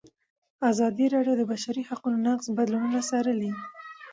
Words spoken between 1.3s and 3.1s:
د د بشري حقونو نقض بدلونونه